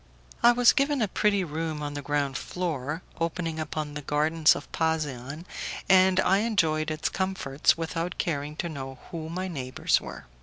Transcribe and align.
I 0.41 0.51
was 0.51 0.73
given 0.73 0.99
a 0.99 1.07
pretty 1.07 1.43
room 1.43 1.83
on 1.83 1.93
the 1.93 2.01
ground 2.01 2.35
floor, 2.35 3.03
opening 3.19 3.59
upon 3.59 3.93
the 3.93 4.01
gardens 4.01 4.55
of 4.55 4.71
Pasean, 4.71 5.45
and 5.87 6.19
I 6.21 6.39
enjoyed 6.39 6.89
its 6.89 7.07
comforts 7.07 7.77
without 7.77 8.17
caring 8.17 8.55
to 8.55 8.67
know 8.67 8.97
who 9.11 9.29
my 9.29 9.47
neighbours 9.47 10.01
were. 10.01 10.25